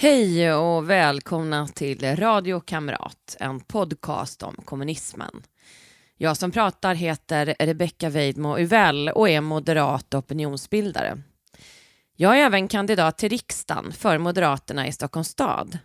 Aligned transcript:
Hej 0.00 0.52
och 0.52 0.90
välkomna 0.90 1.68
till 1.68 2.16
Radio 2.16 2.60
Kamrat, 2.60 3.36
en 3.40 3.60
podcast 3.60 4.42
om 4.42 4.54
kommunismen. 4.64 5.42
Jag 6.16 6.36
som 6.36 6.50
pratar 6.50 6.94
heter 6.94 7.54
Rebecka 7.58 8.10
Weidmo 8.10 8.58
Uvell 8.58 9.08
och 9.08 9.28
är 9.28 9.40
moderat 9.40 10.14
opinionsbildare. 10.14 11.22
Jag 12.16 12.38
är 12.38 12.46
även 12.46 12.68
kandidat 12.68 13.18
till 13.18 13.28
riksdagen 13.28 13.92
för 13.92 14.18
Moderaterna 14.18 14.86
i 14.86 14.92
Stockholms 14.92 15.28
stad. 15.28 15.78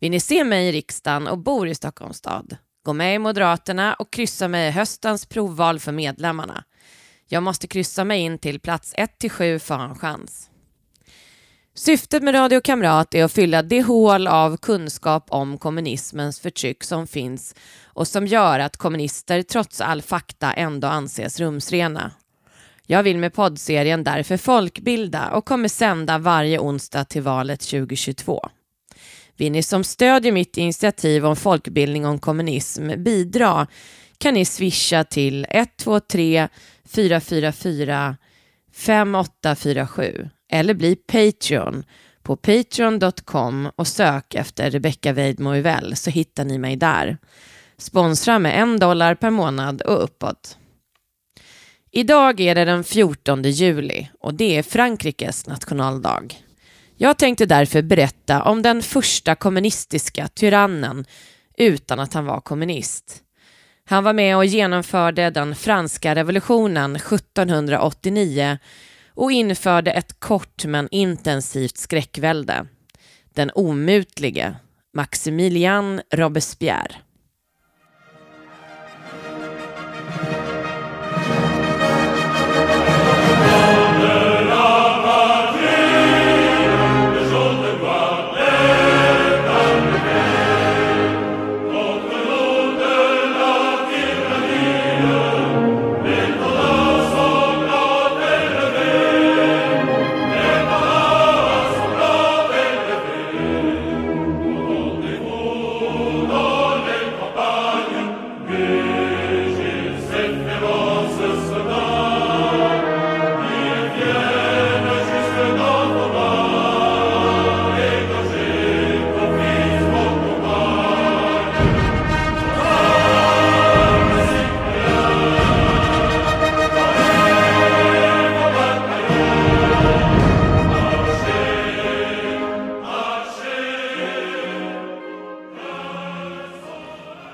Vill 0.00 0.10
ni 0.10 0.20
se 0.20 0.44
mig 0.44 0.68
i 0.68 0.72
riksdagen 0.72 1.26
och 1.26 1.38
bor 1.38 1.68
i 1.68 1.74
Stockholms 1.74 2.16
stad? 2.16 2.56
Gå 2.84 2.92
med 2.92 3.14
i 3.14 3.18
Moderaterna 3.18 3.94
och 3.94 4.12
kryssa 4.12 4.48
mig 4.48 4.68
i 4.68 4.70
höstens 4.70 5.26
provval 5.26 5.78
för 5.78 5.92
medlemmarna. 5.92 6.64
Jag 7.28 7.42
måste 7.42 7.66
kryssa 7.66 8.04
mig 8.04 8.20
in 8.20 8.38
till 8.38 8.60
plats 8.60 8.94
1-7 8.94 9.58
för 9.58 9.78
en 9.78 9.94
chans. 9.94 10.50
Syftet 11.78 12.22
med 12.22 12.34
Radio 12.34 12.60
Kamrat 12.60 13.14
är 13.14 13.24
att 13.24 13.32
fylla 13.32 13.62
det 13.62 13.82
hål 13.82 14.26
av 14.26 14.56
kunskap 14.56 15.26
om 15.28 15.58
kommunismens 15.58 16.40
förtryck 16.40 16.84
som 16.84 17.06
finns 17.06 17.54
och 17.84 18.08
som 18.08 18.26
gör 18.26 18.58
att 18.58 18.76
kommunister 18.76 19.42
trots 19.42 19.80
all 19.80 20.02
fakta 20.02 20.52
ändå 20.52 20.88
anses 20.88 21.40
rumsrena. 21.40 22.10
Jag 22.86 23.02
vill 23.02 23.18
med 23.18 23.34
poddserien 23.34 24.04
därför 24.04 24.36
folkbilda 24.36 25.30
och 25.30 25.44
kommer 25.44 25.68
sända 25.68 26.18
varje 26.18 26.58
onsdag 26.58 27.04
till 27.04 27.22
valet 27.22 27.60
2022. 27.60 28.48
Vill 29.36 29.52
ni 29.52 29.62
som 29.62 29.84
stödjer 29.84 30.32
mitt 30.32 30.56
initiativ 30.56 31.26
om 31.26 31.36
folkbildning 31.36 32.06
om 32.06 32.18
kommunism 32.18 32.90
bidra 32.96 33.66
kan 34.18 34.34
ni 34.34 34.44
swisha 34.44 35.04
till 35.04 35.46
123 35.50 36.48
444 36.84 38.16
5847 38.72 40.30
eller 40.50 40.74
bli 40.74 40.96
Patreon 40.96 41.84
på 42.22 42.36
patreon.com 42.36 43.70
och 43.76 43.86
sök 43.86 44.34
efter 44.34 44.70
Rebecca 44.70 45.12
Weidmo 45.12 45.52
så 45.94 46.10
hittar 46.10 46.44
ni 46.44 46.58
mig 46.58 46.76
där. 46.76 47.18
Sponsra 47.78 48.38
med 48.38 48.60
en 48.60 48.78
dollar 48.78 49.14
per 49.14 49.30
månad 49.30 49.82
och 49.82 50.04
uppåt. 50.04 50.58
Idag 51.90 52.40
är 52.40 52.54
det 52.54 52.64
den 52.64 52.84
14 52.84 53.42
juli 53.42 54.08
och 54.20 54.34
det 54.34 54.56
är 54.56 54.62
Frankrikes 54.62 55.46
nationaldag. 55.46 56.34
Jag 56.96 57.18
tänkte 57.18 57.46
därför 57.46 57.82
berätta 57.82 58.42
om 58.42 58.62
den 58.62 58.82
första 58.82 59.34
kommunistiska 59.34 60.28
tyrannen 60.28 61.04
utan 61.58 62.00
att 62.00 62.14
han 62.14 62.24
var 62.24 62.40
kommunist. 62.40 63.22
Han 63.84 64.04
var 64.04 64.12
med 64.12 64.36
och 64.36 64.44
genomförde 64.44 65.30
den 65.30 65.54
franska 65.54 66.14
revolutionen 66.14 66.96
1789 66.96 68.58
och 69.16 69.32
införde 69.32 69.90
ett 69.90 70.20
kort 70.20 70.64
men 70.64 70.88
intensivt 70.90 71.76
skräckvälde. 71.76 72.66
Den 73.34 73.50
omutlige 73.54 74.56
Maximilian 74.94 76.00
Robespierre. 76.12 76.96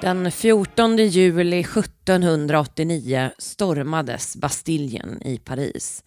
Den 0.02 0.32
14 0.32 0.96
juli 0.96 1.60
1789 1.60 3.30
stormades 3.38 4.36
Bastiljen 4.36 5.22
i 5.22 5.38
Paris. 5.38 6.04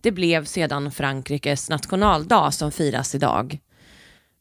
Det 0.00 0.12
blev 0.12 0.44
sedan 0.44 0.92
Frankrikes 0.92 1.70
nationaldag 1.70 2.50
som 2.50 2.72
firas 2.72 3.14
idag. 3.14 3.58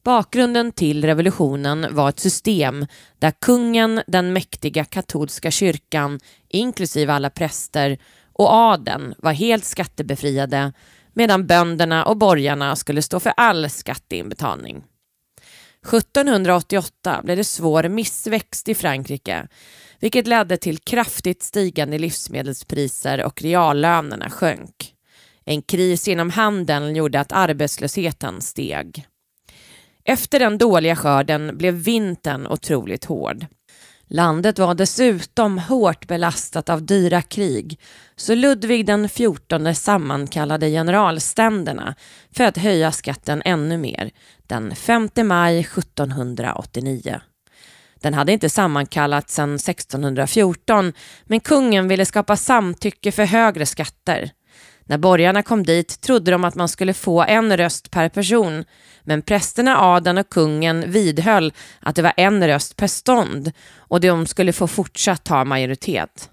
Bakgrunden 0.03 0.71
till 0.71 1.05
revolutionen 1.05 1.87
var 1.91 2.09
ett 2.09 2.19
system 2.19 2.87
där 3.19 3.31
kungen, 3.31 4.01
den 4.07 4.33
mäktiga 4.33 4.85
katolska 4.85 5.51
kyrkan, 5.51 6.19
inklusive 6.49 7.13
alla 7.13 7.29
präster, 7.29 7.97
och 8.33 8.53
adeln 8.53 9.13
var 9.17 9.33
helt 9.33 9.65
skattebefriade 9.65 10.73
medan 11.13 11.47
bönderna 11.47 12.05
och 12.05 12.17
borgarna 12.17 12.75
skulle 12.75 13.01
stå 13.01 13.19
för 13.19 13.33
all 13.37 13.69
skatteinbetalning. 13.69 14.83
1788 15.87 17.21
blev 17.23 17.37
det 17.37 17.43
svår 17.43 17.83
missväxt 17.83 18.67
i 18.67 18.75
Frankrike 18.75 19.47
vilket 20.01 20.27
ledde 20.27 20.57
till 20.57 20.77
kraftigt 20.77 21.43
stigande 21.43 21.97
livsmedelspriser 21.97 23.23
och 23.23 23.41
reallönerna 23.41 24.29
sjönk. 24.29 24.93
En 25.45 25.61
kris 25.61 26.07
inom 26.07 26.29
handeln 26.29 26.95
gjorde 26.95 27.19
att 27.19 27.31
arbetslösheten 27.31 28.41
steg. 28.41 29.05
Efter 30.03 30.39
den 30.39 30.57
dåliga 30.57 30.95
skörden 30.95 31.57
blev 31.57 31.73
vintern 31.73 32.47
otroligt 32.47 33.05
hård. 33.05 33.45
Landet 34.13 34.59
var 34.59 34.75
dessutom 34.75 35.57
hårt 35.57 36.07
belastat 36.07 36.69
av 36.69 36.85
dyra 36.85 37.21
krig 37.21 37.79
så 38.15 38.35
Ludvig 38.35 38.85
den 38.85 39.09
XIV 39.09 39.73
sammankallade 39.73 40.69
generalständerna 40.69 41.95
för 42.35 42.43
att 42.43 42.57
höja 42.57 42.91
skatten 42.91 43.41
ännu 43.45 43.77
mer 43.77 44.11
den 44.47 44.75
5 44.75 45.09
maj 45.23 45.59
1789. 45.59 47.21
Den 48.01 48.13
hade 48.13 48.31
inte 48.31 48.49
sammankallats 48.49 49.33
sedan 49.33 49.55
1614 49.55 50.93
men 51.25 51.39
kungen 51.39 51.87
ville 51.87 52.05
skapa 52.05 52.37
samtycke 52.37 53.11
för 53.11 53.25
högre 53.25 53.65
skatter. 53.65 54.31
När 54.91 54.97
borgarna 54.97 55.43
kom 55.43 55.63
dit 55.63 56.01
trodde 56.01 56.31
de 56.31 56.43
att 56.43 56.55
man 56.55 56.69
skulle 56.69 56.93
få 56.93 57.21
en 57.23 57.57
röst 57.57 57.91
per 57.91 58.09
person 58.09 58.65
men 59.03 59.21
prästerna, 59.21 59.77
adeln 59.77 60.17
och 60.17 60.29
kungen 60.29 60.91
vidhöll 60.91 61.53
att 61.79 61.95
det 61.95 62.01
var 62.01 62.13
en 62.17 62.47
röst 62.47 62.75
per 62.75 62.87
stånd 62.87 63.51
och 63.77 64.01
de 64.01 64.27
skulle 64.27 64.53
få 64.53 64.67
fortsatt 64.67 65.27
ha 65.27 65.45
majoritet. 65.45 66.29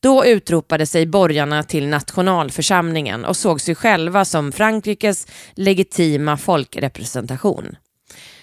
Då 0.00 0.24
utropade 0.24 0.86
sig 0.86 1.06
borgarna 1.06 1.62
till 1.62 1.88
nationalförsamlingen 1.88 3.24
och 3.24 3.36
såg 3.36 3.60
sig 3.60 3.74
själva 3.74 4.24
som 4.24 4.52
Frankrikes 4.52 5.26
legitima 5.54 6.36
folkrepresentation. 6.36 7.76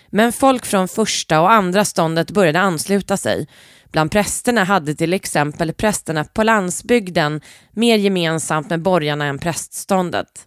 Men 0.09 0.33
folk 0.33 0.65
från 0.65 0.87
första 0.87 1.41
och 1.41 1.51
andra 1.51 1.85
ståndet 1.85 2.31
började 2.31 2.59
ansluta 2.59 3.17
sig. 3.17 3.47
Bland 3.91 4.11
prästerna 4.11 4.63
hade 4.63 4.95
till 4.95 5.13
exempel 5.13 5.73
prästerna 5.73 6.23
på 6.23 6.43
landsbygden 6.43 7.41
mer 7.71 7.97
gemensamt 7.97 8.69
med 8.69 8.81
borgarna 8.81 9.25
än 9.25 9.39
prästståndet. 9.39 10.45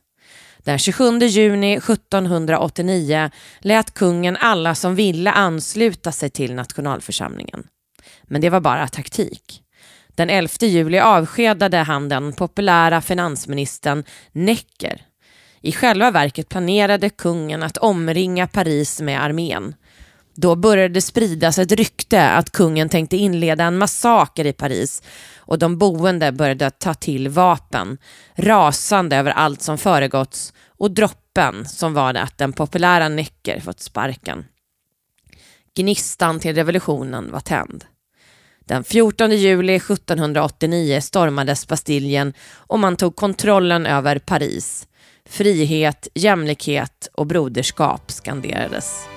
Den 0.65 0.79
27 0.79 1.19
juni 1.19 1.73
1789 1.77 3.31
lät 3.61 3.94
kungen 3.94 4.37
alla 4.37 4.75
som 4.75 4.94
ville 4.94 5.31
ansluta 5.33 6.12
sig 6.12 6.31
till 6.31 6.55
nationalförsamlingen. 6.55 7.65
Men 8.23 8.41
det 8.41 8.50
var 8.50 8.61
bara 8.61 8.89
taktik. 8.89 9.62
Den 10.15 10.31
11 10.31 10.49
juli 10.61 10.99
avskedade 10.99 11.77
han 11.77 12.09
den 12.09 12.33
populära 12.33 13.00
finansministern 13.00 14.05
Necker. 14.33 15.03
I 15.61 15.73
själva 15.73 16.11
verket 16.11 16.49
planerade 16.49 17.11
kungen 17.11 17.62
att 17.62 17.77
omringa 17.77 18.47
Paris 18.47 19.00
med 19.00 19.23
armén. 19.23 19.75
Då 20.34 20.56
började 20.56 20.94
det 20.94 21.00
spridas 21.00 21.58
ett 21.58 21.73
rykte 21.73 22.31
att 22.31 22.52
kungen 22.52 22.88
tänkte 22.88 23.17
inleda 23.17 23.64
en 23.64 23.79
massaker 23.79 24.44
i 24.44 24.52
Paris 24.52 25.02
och 25.37 25.58
de 25.58 25.79
boende 25.79 26.32
började 26.32 26.70
ta 26.70 26.94
till 26.94 27.29
vapen, 27.29 27.99
rasande 28.34 29.17
över 29.17 29.31
allt 29.31 29.62
som 29.62 29.79
föregåtts 29.79 30.52
och 30.67 30.90
droppen 30.90 31.69
som 31.69 31.94
var 31.94 32.12
det 32.12 32.23
att 32.23 32.38
den 32.38 32.52
populära 32.52 33.08
Necker 33.08 33.61
fått 33.61 33.81
sparken. 33.81 34.44
Gnistan 35.75 36.40
till 36.40 36.55
revolutionen 36.55 37.32
var 37.32 37.40
tänd. 37.40 37.84
Den 38.64 38.84
14 38.84 39.31
juli 39.31 39.75
1789 39.75 41.00
stormades 41.00 41.69
Bastiljen 41.69 42.32
och 42.55 42.79
man 42.79 42.96
tog 42.96 43.17
kontrollen 43.17 43.87
över 43.87 44.19
Paris. 44.19 44.88
Frihet, 45.29 46.08
jämlikhet 46.14 47.08
och 47.12 47.26
broderskap 47.26 48.11
skanderades. 48.11 49.12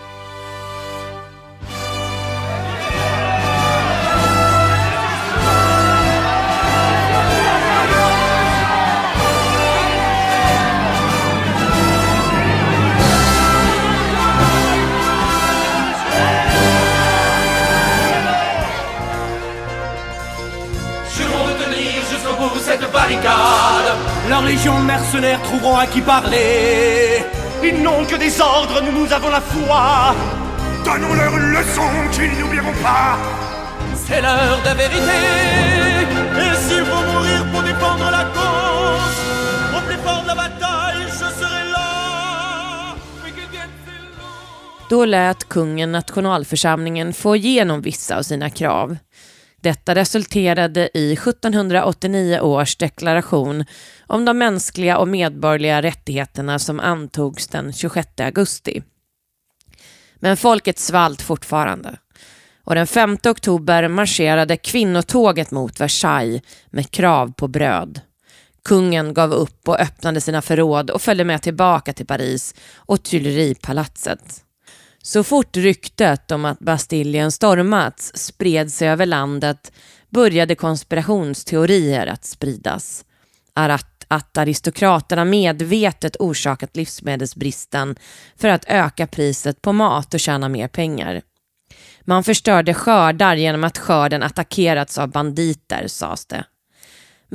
Mercenaires 25.16 25.42
trouveront 25.42 25.78
à 25.78 25.88
qui 25.88 26.02
parler. 26.02 27.24
Ils 27.64 27.82
n'ont 27.82 28.06
que 28.06 28.16
des 28.16 28.40
ordres, 28.42 28.82
nous 28.82 28.92
nous 28.92 29.12
avons 29.14 29.30
la 29.30 29.42
foi. 29.42 30.14
Donnons-leur 30.84 31.38
une 31.38 31.52
leçon 31.54 31.90
qu'ils 32.12 32.38
n'oublieront 32.40 32.74
pas. 32.84 33.18
C'est 33.96 34.22
l'heure 34.22 34.60
de 34.64 34.78
vérité. 34.78 35.20
Et 36.44 36.56
s'il 36.64 36.86
faut 36.86 37.04
mourir 37.12 37.46
pour 37.52 37.64
défendre 37.64 38.10
la 38.12 38.26
cause, 38.38 39.20
au 39.78 39.82
plus 39.88 39.98
fort 40.06 40.22
de 40.24 40.28
la 40.28 40.36
bataille, 40.36 41.06
je 41.08 41.28
serai 41.40 41.72
là. 41.72 41.86
Då 44.90 45.06
lät 45.06 45.50
kungen 45.50 45.92
nationalförsamlingen 45.92 47.14
få 47.14 47.36
igenom 47.36 47.82
vissa 47.82 48.18
av 48.18 48.24
sina 48.24 48.50
krav. 48.50 48.98
Detta 49.66 49.96
resulterade 49.96 50.90
i 50.94 51.14
1789 51.14 52.40
års 52.40 52.76
deklaration 52.76 53.66
om 54.08 54.26
de 54.26 54.38
mänskliga 54.38 54.98
och 54.98 55.08
medborgerliga 55.08 55.82
rättigheterna 55.82 56.60
som 56.60 56.80
antogs 56.80 57.48
den 57.48 57.74
26 57.74 58.10
augusti. 58.20 58.84
Men 60.16 60.38
folket 60.38 60.80
svalt 60.80 61.22
fortfarande 61.22 61.98
och 62.64 62.76
den 62.76 62.88
5 62.88 63.18
oktober 63.28 63.88
marscherade 63.88 64.58
kvinnotåget 64.58 65.52
mot 65.52 65.80
Versailles 65.80 66.42
med 66.70 66.92
krav 66.92 67.34
på 67.34 67.48
bröd. 67.48 68.02
Kungen 68.66 69.14
gav 69.14 69.34
upp 69.34 69.68
och 69.68 69.80
öppnade 69.80 70.22
sina 70.22 70.42
förråd 70.42 70.90
och 70.90 71.02
följde 71.02 71.24
med 71.24 71.42
tillbaka 71.42 71.94
till 71.94 72.06
Paris 72.06 72.56
och 72.76 73.04
Tuileripalatset. 73.04 74.45
Så 75.06 75.24
fort 75.24 75.58
ryktet 75.58 76.32
om 76.32 76.46
att 76.46 76.60
Bastiljen 76.60 77.32
stormats 77.32 78.12
spred 78.16 78.72
sig 78.72 78.88
över 78.88 79.06
landet 79.06 79.72
började 80.10 80.56
konspirationsteorier 80.56 82.08
att 82.08 82.26
spridas. 82.26 83.06
Att, 83.54 84.06
att 84.08 84.38
aristokraterna 84.38 85.26
medvetet 85.26 86.16
orsakat 86.20 86.76
livsmedelsbristen 86.76 87.96
för 88.36 88.48
att 88.48 88.66
öka 88.68 89.08
priset 89.08 89.62
på 89.62 89.74
mat 89.74 90.14
och 90.14 90.20
tjäna 90.20 90.50
mer 90.50 90.68
pengar. 90.68 91.22
Man 92.02 92.24
förstörde 92.24 92.74
skördar 92.74 93.36
genom 93.36 93.64
att 93.64 93.78
skörden 93.78 94.24
attackerats 94.24 94.98
av 94.98 95.12
banditer, 95.12 95.88
sades 95.88 96.26
det. 96.26 96.46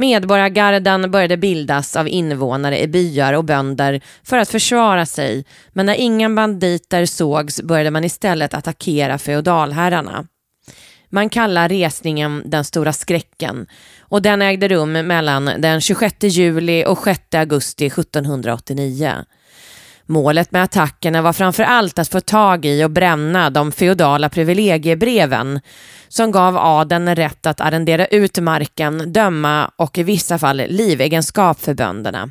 Medborgargarden 0.01 1.11
började 1.11 1.37
bildas 1.37 1.97
av 1.97 2.09
invånare 2.09 2.81
i 2.81 2.89
byar 2.89 3.33
och 3.33 3.45
bönder 3.45 4.01
för 4.25 4.39
att 4.39 4.49
försvara 4.49 5.07
sig, 5.07 5.45
men 5.73 5.87
när 5.87 5.95
inga 5.95 6.31
banditer 6.31 7.07
sågs 7.07 7.63
började 7.63 7.91
man 7.91 8.05
istället 8.05 8.55
attackera 8.55 9.19
feodalherrarna. 9.19 10.27
Man 11.09 11.29
kallar 11.29 11.69
resningen 11.69 12.43
den 12.45 12.65
stora 12.65 12.93
skräcken 12.93 13.67
och 14.01 14.23
den 14.23 14.43
ägde 14.43 14.69
rum 14.69 14.93
mellan 14.93 15.45
den 15.45 15.81
26 15.81 16.17
juli 16.23 16.85
och 16.87 17.05
6 17.05 17.21
augusti 17.35 17.87
1789. 17.87 19.15
Målet 20.11 20.53
med 20.53 20.63
attackerna 20.63 21.23
var 21.23 21.33
framför 21.33 21.63
allt 21.63 21.99
att 21.99 22.09
få 22.09 22.21
tag 22.21 22.65
i 22.65 22.85
och 22.85 22.91
bränna 22.91 23.51
de 23.51 23.73
feodala 23.73 24.29
privilegiebreven 24.29 25.61
som 26.09 26.31
gav 26.31 26.57
adeln 26.57 27.17
rätt 27.17 27.47
att 27.47 27.61
arrendera 27.61 28.07
ut 28.07 28.39
marken, 28.39 29.13
döma 29.13 29.71
och 29.77 29.99
i 29.99 30.03
vissa 30.03 30.39
fall 30.39 30.57
livegenskap 30.57 31.61
för 31.61 31.75
bönderna. 31.75 32.31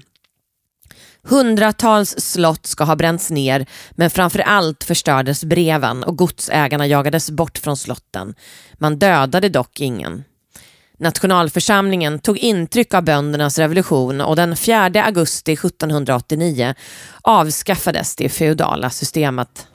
Hundratals 1.23 2.09
slott 2.17 2.65
ska 2.65 2.83
ha 2.83 2.95
bränts 2.95 3.29
ner 3.29 3.65
men 3.91 4.09
framför 4.09 4.39
allt 4.39 4.83
förstördes 4.83 5.43
breven 5.43 6.03
och 6.03 6.17
godsägarna 6.17 6.87
jagades 6.87 7.31
bort 7.31 7.57
från 7.57 7.77
slotten. 7.77 8.35
Man 8.73 8.99
dödade 8.99 9.49
dock 9.49 9.81
ingen. 9.81 10.23
Nationalförsamlingen 10.99 12.19
tog 12.19 12.37
intryck 12.37 12.93
av 12.93 13.03
böndernas 13.03 13.59
revolution 13.59 14.21
och 14.21 14.35
den 14.35 14.55
4 14.55 15.03
augusti 15.03 15.53
1789 15.53 16.73
avskaffades 17.21 18.15
det 18.15 18.29
feodala 18.29 18.89
systemet. 18.89 19.67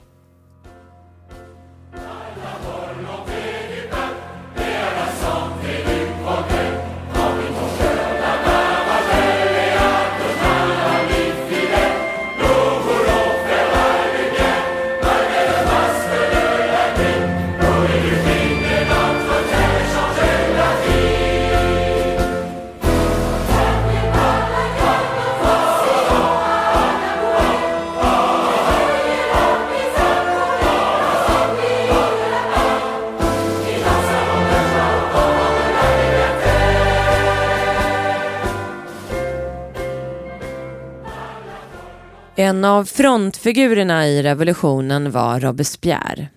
En 42.45 42.65
av 42.65 42.85
frontfigurerna 42.85 44.07
i 44.07 44.23
revolutionen 44.23 45.11
var 45.11 45.39
Robespierre. 45.39 46.27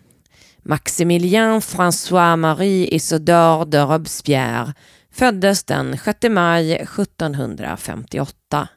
Maximilien 0.62 1.60
François-Marie 1.60 2.86
Isidore 2.94 3.64
de 3.64 3.78
Robespierre 3.78 4.74
föddes 5.12 5.64
den 5.64 5.98
6 5.98 6.18
maj 6.30 6.72
1758. 6.72 8.68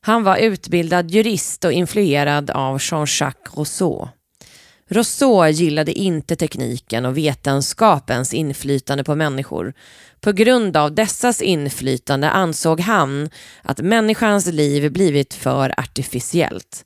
Han 0.00 0.24
var 0.24 0.36
utbildad 0.36 1.10
jurist 1.10 1.64
och 1.64 1.72
influerad 1.72 2.50
av 2.50 2.78
Jean-Jacques 2.80 3.56
Rousseau. 3.56 4.08
Rousseau 4.92 5.48
gillade 5.48 5.92
inte 5.92 6.36
tekniken 6.36 7.04
och 7.04 7.16
vetenskapens 7.16 8.34
inflytande 8.34 9.04
på 9.04 9.14
människor. 9.14 9.74
På 10.20 10.32
grund 10.32 10.76
av 10.76 10.94
dessas 10.94 11.42
inflytande 11.42 12.30
ansåg 12.30 12.80
han 12.80 13.30
att 13.62 13.78
människans 13.80 14.46
liv 14.46 14.92
blivit 14.92 15.34
för 15.34 15.80
artificiellt. 15.80 16.84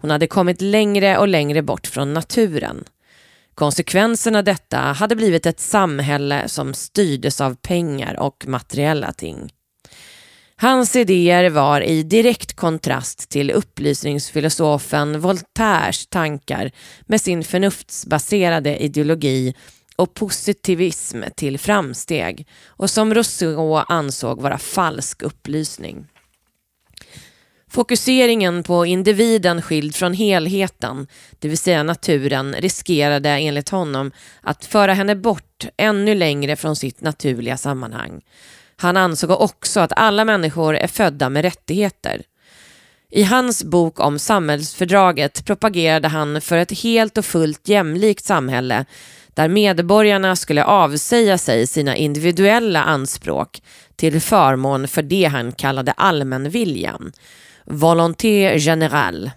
Hon 0.00 0.10
hade 0.10 0.26
kommit 0.26 0.60
längre 0.60 1.18
och 1.18 1.28
längre 1.28 1.62
bort 1.62 1.86
från 1.86 2.14
naturen. 2.14 2.84
Konsekvensen 3.54 4.36
av 4.36 4.44
detta 4.44 4.78
hade 4.78 5.16
blivit 5.16 5.46
ett 5.46 5.60
samhälle 5.60 6.48
som 6.48 6.74
styrdes 6.74 7.40
av 7.40 7.54
pengar 7.54 8.20
och 8.20 8.44
materiella 8.48 9.12
ting. 9.12 9.50
Hans 10.56 10.96
idéer 10.96 11.50
var 11.50 11.80
i 11.80 12.02
direkt 12.02 12.56
kontrast 12.56 13.30
till 13.30 13.50
upplysningsfilosofen 13.50 15.20
Voltaires 15.20 16.06
tankar 16.06 16.70
med 17.06 17.20
sin 17.20 17.44
förnuftsbaserade 17.44 18.82
ideologi 18.82 19.54
och 19.96 20.14
positivism 20.14 21.22
till 21.36 21.58
framsteg 21.58 22.46
och 22.66 22.90
som 22.90 23.14
Rousseau 23.14 23.84
ansåg 23.88 24.42
vara 24.42 24.58
falsk 24.58 25.22
upplysning. 25.22 26.06
Fokuseringen 27.70 28.62
på 28.62 28.86
individen 28.86 29.62
skild 29.62 29.96
från 29.96 30.14
helheten, 30.14 31.06
det 31.38 31.48
vill 31.48 31.58
säga 31.58 31.82
naturen, 31.82 32.54
riskerade 32.54 33.28
enligt 33.28 33.68
honom 33.68 34.12
att 34.40 34.64
föra 34.64 34.94
henne 34.94 35.16
bort 35.16 35.66
ännu 35.76 36.14
längre 36.14 36.56
från 36.56 36.76
sitt 36.76 37.00
naturliga 37.00 37.56
sammanhang. 37.56 38.20
Han 38.84 38.96
ansåg 38.96 39.30
också 39.30 39.80
att 39.80 39.92
alla 39.96 40.24
människor 40.24 40.76
är 40.76 40.86
födda 40.86 41.28
med 41.28 41.42
rättigheter. 41.42 42.22
I 43.10 43.22
hans 43.22 43.64
bok 43.64 44.00
om 44.00 44.18
samhällsfördraget 44.18 45.44
propagerade 45.44 46.08
han 46.08 46.40
för 46.40 46.56
ett 46.56 46.82
helt 46.82 47.18
och 47.18 47.24
fullt 47.24 47.68
jämlikt 47.68 48.24
samhälle 48.24 48.84
där 49.34 49.48
medborgarna 49.48 50.36
skulle 50.36 50.64
avsäga 50.64 51.38
sig 51.38 51.66
sina 51.66 51.96
individuella 51.96 52.82
anspråk 52.82 53.62
till 53.96 54.20
förmån 54.20 54.88
för 54.88 55.02
det 55.02 55.24
han 55.24 55.52
kallade 55.52 55.92
allmänviljan, 55.92 57.12
volonté 57.64 58.56
générale. 58.56 59.30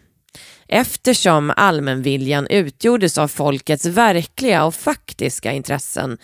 Eftersom 0.67 1.53
allmänviljan 1.55 2.47
utgjordes 2.47 3.17
av 3.17 3.27
folkets 3.27 3.85
verkliga 3.85 4.65
och 4.65 4.75
faktiska 4.75 5.51
intressen 5.51 6.17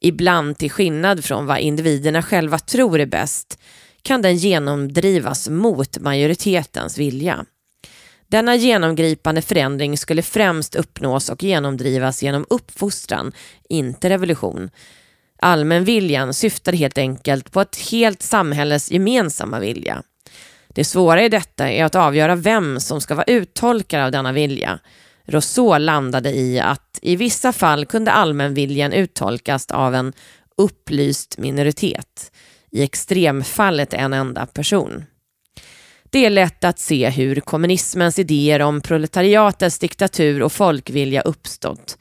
ibland 0.00 0.58
till 0.58 0.70
skillnad 0.70 1.24
från 1.24 1.46
vad 1.46 1.58
individerna 1.58 2.22
själva 2.22 2.58
tror 2.58 3.00
är 3.00 3.06
bäst, 3.06 3.58
kan 4.02 4.22
den 4.22 4.36
genomdrivas 4.36 5.48
mot 5.48 5.98
majoritetens 5.98 6.98
vilja. 6.98 7.44
Denna 8.26 8.56
genomgripande 8.56 9.42
förändring 9.42 9.98
skulle 9.98 10.22
främst 10.22 10.74
uppnås 10.74 11.28
och 11.28 11.42
genomdrivas 11.42 12.22
genom 12.22 12.46
uppfostran, 12.50 13.32
inte 13.68 14.10
revolution. 14.10 14.70
Allmänviljan 15.42 16.34
syftar 16.34 16.72
helt 16.72 16.98
enkelt 16.98 17.52
på 17.52 17.60
ett 17.60 17.76
helt 17.90 18.22
samhälles 18.22 18.90
gemensamma 18.90 19.60
vilja. 19.60 20.02
Det 20.68 20.84
svåra 20.84 21.22
i 21.22 21.28
detta 21.28 21.70
är 21.70 21.84
att 21.84 21.94
avgöra 21.94 22.34
vem 22.34 22.80
som 22.80 23.00
ska 23.00 23.14
vara 23.14 23.24
uttolkare 23.24 24.04
av 24.04 24.10
denna 24.10 24.32
vilja. 24.32 24.78
Rousseau 25.28 25.78
landade 25.78 26.30
i 26.30 26.60
att 26.60 26.98
i 27.02 27.16
vissa 27.16 27.52
fall 27.52 27.86
kunde 27.86 28.12
allmänviljan 28.12 28.92
uttolkas 28.92 29.66
av 29.70 29.94
en 29.94 30.12
upplyst 30.56 31.38
minoritet, 31.38 32.32
i 32.70 32.82
extremfallet 32.82 33.94
en 33.94 34.12
enda 34.12 34.46
person. 34.46 35.04
Det 36.10 36.26
är 36.26 36.30
lätt 36.30 36.64
att 36.64 36.78
se 36.78 37.10
hur 37.10 37.40
kommunismens 37.40 38.18
idéer 38.18 38.62
om 38.62 38.80
proletariatets 38.80 39.78
diktatur 39.78 40.42
och 40.42 40.52
folkvilja 40.52 41.20
uppstått. 41.20 41.98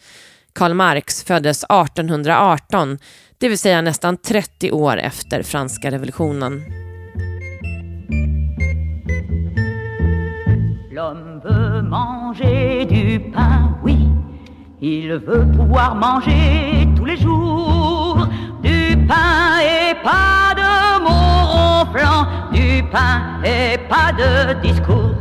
Karl 0.54 0.74
Marx 0.74 1.24
föddes 1.24 1.64
1818, 1.64 2.98
det 3.38 3.50
vill 3.50 3.58
säga 3.58 3.82
nästan 3.82 4.18
30 4.18 4.72
år 4.72 4.98
efter 4.98 5.44
franska 5.44 5.92
revolutionen. 5.92 6.62
L'homme 10.92 11.40
veut 11.44 11.67
manger 12.28 12.86
du 12.86 13.20
pain, 13.32 13.72
oui. 13.84 14.10
Il 14.82 15.14
veut 15.14 15.46
pouvoir 15.58 15.96
manger 15.96 16.86
tous 16.96 17.06
les 17.06 17.16
jours 17.16 18.28
du 18.62 18.98
pain 19.08 19.60
et 19.74 19.96
pas 20.04 20.54
de 20.62 21.04
mots 21.06 21.46
ronflants, 21.54 22.26
du 22.52 22.84
pain 22.92 23.16
et 23.46 23.78
pas 23.92 24.12
de 24.22 24.60
discours. 24.62 25.16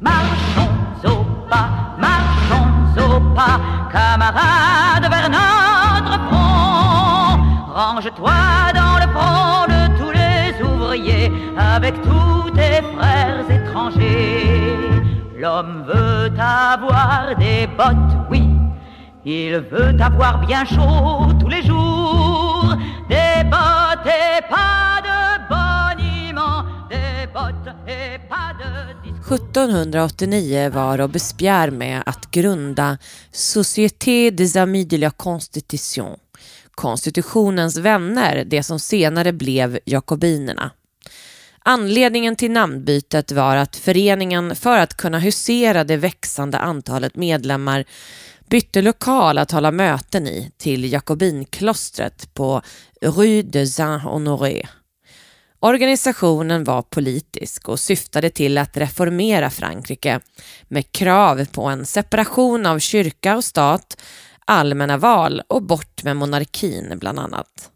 Marchons 0.00 0.74
au 1.04 1.24
pas, 1.48 1.68
marchons 2.08 2.68
au 2.98 3.20
pas, 3.36 3.60
camarades 3.92 5.08
vers 5.14 5.30
notre 5.38 6.14
front. 6.26 7.38
Range-toi 7.80 8.40
dans 8.80 8.96
le 9.02 9.08
front 9.14 9.66
de 9.74 9.80
tous 9.98 10.12
les 10.20 10.48
ouvriers 10.68 11.30
avec 11.56 11.94
tous 12.02 12.50
tes 12.50 12.82
frères 12.96 13.44
étrangers. 13.48 14.51
L'homme 15.42 15.82
veut 15.88 16.30
avoir 16.38 17.34
des 17.36 17.66
bottes, 17.66 18.16
oui. 18.30 18.44
Il 19.24 19.58
veut 19.58 20.00
avoir 20.00 20.38
bien 20.46 20.64
chaud 20.64 21.32
tous 21.40 21.48
les 21.48 21.64
jours. 21.64 22.76
Des 23.08 23.42
bottes 23.50 24.06
et 24.06 24.40
pas 24.48 25.02
de 25.08 25.20
boniment. 25.50 26.62
Des 26.88 27.26
bottes 27.34 27.74
et 27.88 28.20
pas 28.30 28.52
de 28.56 28.70
1789 29.34 30.74
var 30.74 30.98
Robespierre 30.98 31.70
med 31.70 32.02
att 32.06 32.30
grunda 32.30 32.98
Société 33.32 34.30
des 34.30 34.56
Amis 34.56 34.88
de 34.88 34.98
la 34.98 35.10
Constitution, 35.10 36.16
konstitutionens 36.74 37.76
vänner, 37.76 38.44
det 38.44 38.62
som 38.62 38.78
senare 38.78 39.32
blev 39.32 39.78
jakobinerna. 39.84 40.70
Anledningen 41.64 42.36
till 42.36 42.50
namnbytet 42.50 43.32
var 43.32 43.56
att 43.56 43.76
föreningen 43.76 44.56
för 44.56 44.78
att 44.78 44.96
kunna 44.96 45.18
husera 45.18 45.84
det 45.84 45.96
växande 45.96 46.58
antalet 46.58 47.16
medlemmar 47.16 47.84
bytte 48.48 48.82
lokal 48.82 49.38
att 49.38 49.50
hålla 49.50 49.70
möten 49.70 50.26
i 50.26 50.52
till 50.56 50.92
Jakobinklostret 50.92 52.34
på 52.34 52.62
Rue 53.00 53.42
de 53.42 53.66
Saint-Honoré. 53.66 54.66
Organisationen 55.60 56.64
var 56.64 56.82
politisk 56.82 57.68
och 57.68 57.80
syftade 57.80 58.30
till 58.30 58.58
att 58.58 58.76
reformera 58.76 59.50
Frankrike 59.50 60.20
med 60.68 60.92
krav 60.92 61.44
på 61.44 61.64
en 61.64 61.86
separation 61.86 62.66
av 62.66 62.78
kyrka 62.78 63.36
och 63.36 63.44
stat, 63.44 64.02
allmänna 64.44 64.96
val 64.96 65.42
och 65.48 65.62
bort 65.62 66.04
med 66.04 66.16
monarkin 66.16 66.98
bland 66.98 67.18
annat. 67.18 67.71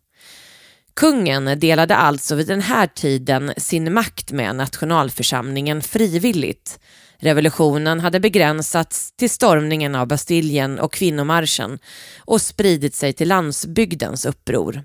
Kungen 0.96 1.58
delade 1.58 1.96
alltså 1.96 2.34
vid 2.34 2.46
den 2.46 2.60
här 2.60 2.86
tiden 2.86 3.52
sin 3.56 3.92
makt 3.92 4.32
med 4.32 4.56
nationalförsamlingen 4.56 5.82
frivilligt. 5.82 6.78
Revolutionen 7.18 8.00
hade 8.00 8.20
begränsats 8.20 9.12
till 9.16 9.30
stormningen 9.30 9.94
av 9.94 10.06
Bastiljen 10.08 10.78
och 10.78 10.92
kvinnomarschen 10.92 11.78
och 12.18 12.40
spridit 12.40 12.94
sig 12.94 13.12
till 13.12 13.28
landsbygdens 13.28 14.26
uppror. 14.26 14.84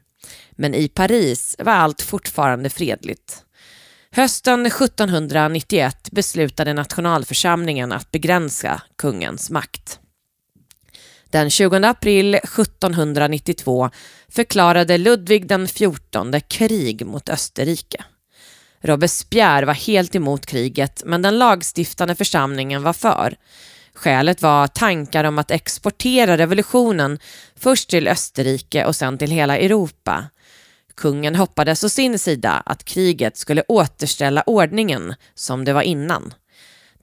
Men 0.51 0.75
i 0.75 0.87
Paris 0.87 1.55
var 1.59 1.73
allt 1.73 2.01
fortfarande 2.01 2.69
fredligt. 2.69 3.43
Hösten 4.11 4.65
1791 4.65 6.11
beslutade 6.11 6.73
nationalförsamlingen 6.73 7.91
att 7.91 8.11
begränsa 8.11 8.81
kungens 8.97 9.49
makt. 9.49 10.00
Den 11.31 11.49
20 11.49 11.75
april 11.87 12.35
1792 12.35 13.89
förklarade 14.29 14.97
Ludvig 14.97 15.47
den 15.47 15.67
XIV 15.67 16.39
krig 16.47 17.05
mot 17.05 17.29
Österrike. 17.29 18.03
Robespierre 18.81 19.65
var 19.65 19.73
helt 19.73 20.15
emot 20.15 20.45
kriget 20.45 21.03
men 21.05 21.21
den 21.21 21.39
lagstiftande 21.39 22.15
församlingen 22.15 22.83
var 22.83 22.93
för. 22.93 23.35
Skälet 23.93 24.41
var 24.41 24.67
tankar 24.67 25.23
om 25.23 25.39
att 25.39 25.51
exportera 25.51 26.37
revolutionen 26.37 27.19
först 27.55 27.89
till 27.89 28.07
Österrike 28.07 28.85
och 28.85 28.95
sen 28.95 29.17
till 29.17 29.31
hela 29.31 29.57
Europa. 29.57 30.25
Kungen 30.95 31.35
hoppades 31.35 31.83
å 31.83 31.89
sin 31.89 32.19
sida 32.19 32.63
att 32.65 32.83
kriget 32.83 33.37
skulle 33.37 33.63
återställa 33.67 34.43
ordningen 34.45 35.15
som 35.35 35.65
det 35.65 35.73
var 35.73 35.81
innan. 35.81 36.33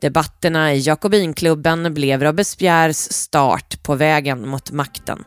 Debatterna 0.00 0.74
i 0.74 0.78
Jakobinklubben 0.78 1.94
blev 1.94 2.22
Robespierres 2.22 3.12
start 3.12 3.82
på 3.82 3.94
vägen 3.94 4.48
mot 4.48 4.70
makten. 4.70 5.24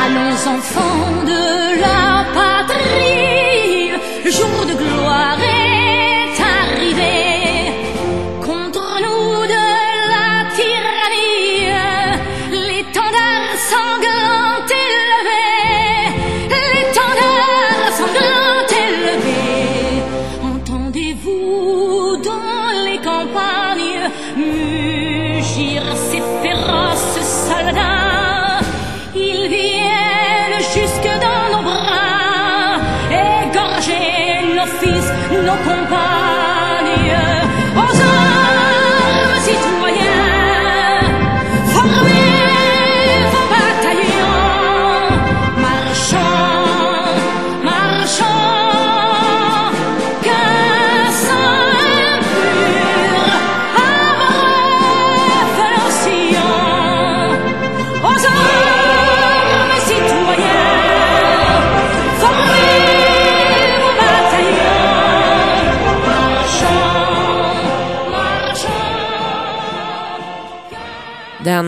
Allons 0.00 0.46
enfants 0.46 1.26
de 1.26 1.80
la 1.80 2.11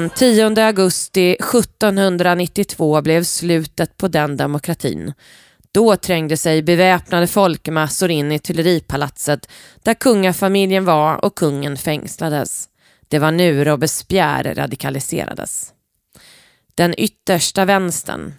Den 0.04 0.10
10 0.10 0.66
augusti 0.66 1.36
1792 1.40 3.02
blev 3.02 3.24
slutet 3.24 3.96
på 3.96 4.08
den 4.08 4.36
demokratin. 4.36 5.12
Då 5.72 5.96
trängde 5.96 6.36
sig 6.36 6.62
beväpnade 6.62 7.26
folkmassor 7.26 8.10
in 8.10 8.32
i 8.32 8.38
Tuileripalatset 8.38 9.48
där 9.82 9.94
kungafamiljen 9.94 10.84
var 10.84 11.24
och 11.24 11.34
kungen 11.34 11.76
fängslades. 11.76 12.68
Det 13.08 13.18
var 13.18 13.30
nu 13.30 13.64
Robespierre 13.64 14.54
radikaliserades. 14.54 15.72
Den 16.74 16.94
yttersta 16.98 17.64
vänstern, 17.64 18.34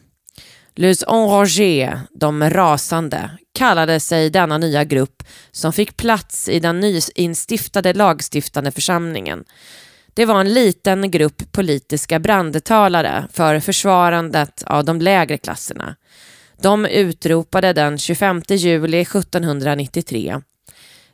Les 0.75 1.03
Enragés, 1.03 1.99
de 2.11 2.49
rasande, 2.49 3.29
kallade 3.53 3.99
sig 3.99 4.29
denna 4.29 4.57
nya 4.57 4.83
grupp 4.83 5.23
som 5.51 5.73
fick 5.73 5.97
plats 5.97 6.49
i 6.49 6.59
den 6.59 6.79
nyinstiftade 6.79 7.93
lagstiftande 7.93 8.71
församlingen 8.71 9.43
det 10.15 10.25
var 10.25 10.39
en 10.39 10.53
liten 10.53 11.11
grupp 11.11 11.51
politiska 11.51 12.19
brandtalare 12.19 13.27
för 13.33 13.59
försvarandet 13.59 14.63
av 14.65 14.85
de 14.85 15.01
lägre 15.01 15.37
klasserna. 15.37 15.95
De 16.61 16.85
utropade 16.85 17.73
den 17.73 17.97
25 17.97 18.41
juli 18.49 19.01
1793 19.01 20.41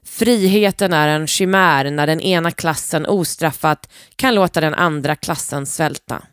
Friheten 0.03 0.93
är 0.93 1.07
en 1.07 1.27
chimär 1.27 1.91
när 1.91 2.07
den 2.07 2.21
ena 2.21 2.51
klassen 2.51 3.05
ostraffat 3.05 3.89
kan 4.15 4.35
låta 4.35 4.61
den 4.61 4.73
andra 4.73 5.15
klassen 5.15 5.65
svälta. 5.65 6.23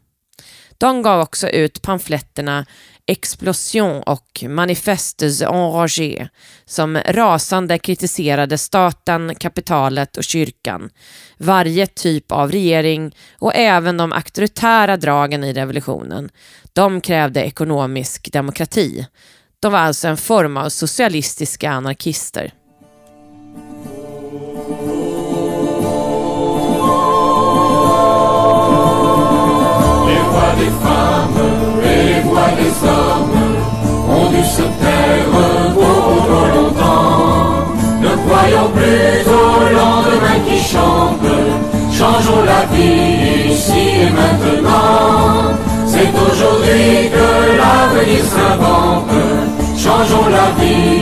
De 0.79 1.03
gav 1.03 1.21
också 1.21 1.49
ut 1.49 1.83
pamfletterna 1.83 2.67
Explosion 3.11 4.03
och 4.03 4.45
Manifestes 4.49 5.43
enragé 5.43 6.29
som 6.65 6.99
rasande 7.07 7.79
kritiserade 7.79 8.59
staten, 8.59 9.35
kapitalet 9.35 10.17
och 10.17 10.25
kyrkan, 10.25 10.91
varje 11.39 11.87
typ 11.87 12.33
av 12.33 12.53
regering 12.53 13.17
och 13.39 13.55
även 13.55 13.97
de 13.97 14.13
auktoritära 14.13 14.97
dragen 14.97 15.45
i 15.45 15.53
revolutionen. 15.53 16.31
De 16.73 17.01
krävde 17.01 17.45
ekonomisk 17.45 18.33
demokrati. 18.33 19.07
De 19.61 19.73
var 19.73 19.79
alltså 19.79 20.09
en 20.09 20.17
form 20.17 20.57
av 20.57 20.69
socialistiska 20.69 21.71
anarkister. 21.71 22.53
Se 34.57 34.63
taire 34.63 35.31
pour 35.75 36.39
longtemps. 36.55 37.49
Ne 38.01 38.13
croyons 38.25 38.71
plus 38.77 39.25
au 39.41 39.51
lendemain 39.81 40.39
qui 40.47 40.59
chante, 40.73 41.31
changeons 41.99 42.43
la 42.53 42.63
vie 42.73 43.53
ici 43.53 43.85
et 44.05 44.11
maintenant. 44.21 45.55
C'est 45.87 46.11
aujourd'hui 46.25 47.11
que 47.15 47.29
l'avenir 47.61 48.25
s'invente, 48.35 49.17
changeons 49.77 50.29
la 50.39 50.49
vie 50.59 50.98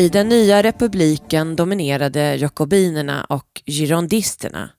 I 0.00 0.08
den 0.08 0.28
nya 0.28 0.62
republiken 0.62 1.56
dominerade 1.56 2.36
jakobinerna 2.36 3.24
och 3.24 3.62
girondisterna. 3.66 4.70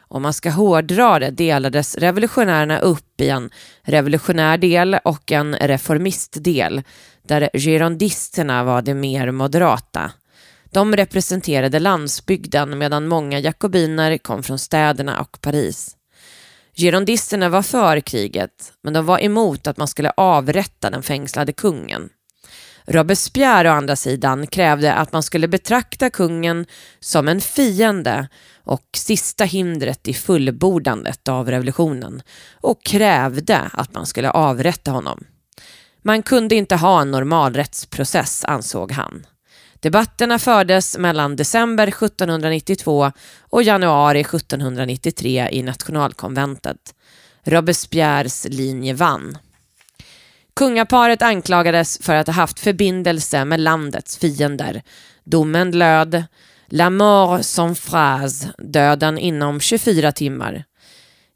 Om 0.00 0.22
man 0.22 0.32
ska 0.32 0.50
hårdra 0.50 1.18
det 1.18 1.30
delades 1.30 1.96
revolutionärerna 1.96 2.78
upp 2.78 3.20
i 3.20 3.28
en 3.28 3.50
revolutionär 3.82 4.58
del 4.58 4.98
och 5.04 5.32
en 5.32 5.54
reformistdel 5.56 6.82
där 7.22 7.50
girondisterna 7.54 8.64
var 8.64 8.82
de 8.82 8.94
mer 8.94 9.30
moderata. 9.30 10.10
De 10.70 10.96
representerade 10.96 11.78
landsbygden 11.78 12.78
medan 12.78 13.08
många 13.08 13.38
jakobiner 13.38 14.18
kom 14.18 14.42
från 14.42 14.58
städerna 14.58 15.20
och 15.20 15.40
Paris. 15.40 15.96
Girondisterna 16.74 17.48
var 17.48 17.62
för 17.62 18.00
kriget 18.00 18.72
men 18.82 18.92
de 18.92 19.06
var 19.06 19.24
emot 19.24 19.66
att 19.66 19.76
man 19.76 19.88
skulle 19.88 20.12
avrätta 20.16 20.90
den 20.90 21.02
fängslade 21.02 21.52
kungen. 21.52 22.10
Robespierre 22.90 23.70
å 23.70 23.72
andra 23.72 23.96
sidan 23.96 24.46
krävde 24.46 24.94
att 24.94 25.12
man 25.12 25.22
skulle 25.22 25.48
betrakta 25.48 26.10
kungen 26.10 26.66
som 27.00 27.28
en 27.28 27.40
fiende 27.40 28.28
och 28.64 28.86
sista 28.96 29.44
hindret 29.44 30.08
i 30.08 30.14
fullbordandet 30.14 31.28
av 31.28 31.50
revolutionen 31.50 32.22
och 32.60 32.84
krävde 32.84 33.58
att 33.72 33.94
man 33.94 34.06
skulle 34.06 34.30
avrätta 34.30 34.90
honom. 34.90 35.24
Man 36.02 36.22
kunde 36.22 36.54
inte 36.54 36.76
ha 36.76 37.00
en 37.00 37.10
normal 37.10 37.54
rättsprocess 37.54 38.44
ansåg 38.44 38.92
han. 38.92 39.26
Debatterna 39.80 40.38
fördes 40.38 40.98
mellan 40.98 41.36
december 41.36 41.86
1792 41.86 43.12
och 43.40 43.62
januari 43.62 44.20
1793 44.20 45.48
i 45.52 45.62
nationalkonventet. 45.62 46.94
Robespierres 47.44 48.46
linje 48.50 48.94
vann. 48.94 49.38
Kungaparet 50.58 51.22
anklagades 51.22 51.98
för 52.02 52.14
att 52.14 52.26
ha 52.26 52.34
haft 52.34 52.60
förbindelse 52.60 53.44
med 53.44 53.60
landets 53.60 54.18
fiender. 54.18 54.82
Domen 55.24 55.70
löd 55.70 56.24
La 56.68 56.90
mort 56.90 57.44
sans 57.44 57.80
phrase, 57.80 58.52
döden 58.58 59.18
inom 59.18 59.60
24 59.60 60.12
timmar. 60.12 60.64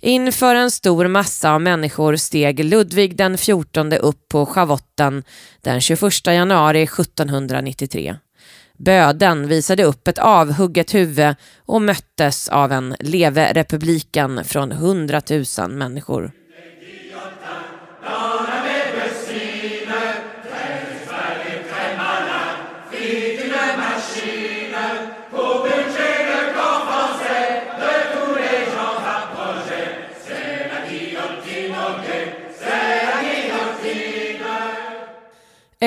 Inför 0.01 0.55
en 0.55 0.71
stor 0.71 1.09
massa 1.09 1.53
av 1.53 1.61
människor 1.61 2.17
steg 2.17 2.65
Ludvig 2.65 3.17
den 3.17 3.39
14 3.39 3.93
upp 3.93 4.29
på 4.29 4.47
schavotten 4.47 5.25
den 5.61 5.81
21 5.81 6.03
januari 6.27 6.83
1793. 6.83 8.17
Böden 8.79 9.49
visade 9.49 9.85
upp 9.85 10.09
ett 10.09 10.19
avhugget 10.19 10.95
huvud 10.95 11.35
och 11.67 11.83
möttes 11.83 12.49
av 12.49 12.73
en 12.73 12.97
leve 13.01 13.53
republiken 13.53 14.45
från 14.45 14.73
hundratusen 14.73 15.79
människor. 15.79 16.42